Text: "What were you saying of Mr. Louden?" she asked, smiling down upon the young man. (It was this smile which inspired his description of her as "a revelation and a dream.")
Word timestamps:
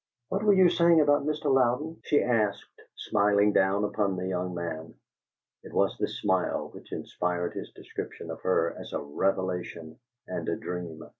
"What 0.29 0.41
were 0.41 0.53
you 0.53 0.67
saying 0.71 0.99
of 0.99 1.09
Mr. 1.09 1.45
Louden?" 1.53 2.01
she 2.05 2.23
asked, 2.23 2.81
smiling 2.95 3.53
down 3.53 3.83
upon 3.83 4.15
the 4.15 4.25
young 4.25 4.55
man. 4.55 4.95
(It 5.61 5.71
was 5.73 5.95
this 5.99 6.19
smile 6.19 6.69
which 6.69 6.91
inspired 6.91 7.53
his 7.53 7.69
description 7.73 8.31
of 8.31 8.41
her 8.41 8.75
as 8.79 8.93
"a 8.93 8.99
revelation 8.99 9.99
and 10.27 10.49
a 10.49 10.55
dream.") 10.55 11.03